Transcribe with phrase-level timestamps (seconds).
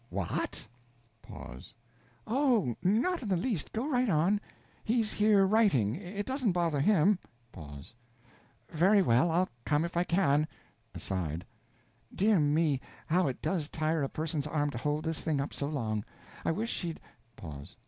[0.09, 0.67] What?
[1.21, 1.75] Pause.
[2.25, 4.41] Oh, not in the least go right on.
[4.83, 7.19] He's here writing it doesn't bother him.
[7.51, 7.93] Pause.
[8.71, 10.47] Very well, I'll come if I canI'll come if I can.
[11.27, 11.45] (Aside.)
[12.15, 15.67] Dear me, how it does tire a person's arm to hold this thing up so
[15.67, 16.03] long!
[16.43, 16.99] I wish she'd
[17.35, 17.77] Pause.